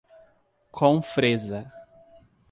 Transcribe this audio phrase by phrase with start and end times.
[0.71, 1.59] Confresa